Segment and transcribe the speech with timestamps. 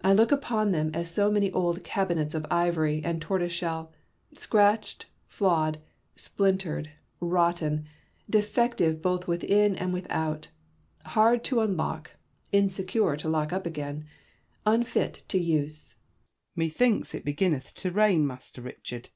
[0.00, 3.92] I look upon them as so many old cabinets of ivory and tortoise shell,
[4.32, 5.82] scratched, flawed,
[6.16, 7.86] splintered, rotten,
[8.30, 10.48] defective both within and without,
[11.04, 12.12] hard to unlock,
[12.52, 14.06] insecure to lock up again,
[14.64, 15.96] unfit to use.
[16.56, 16.68] Bacon.
[16.70, 18.26] Methinks it beginneth to rain.
[18.26, 19.10] Master Richard.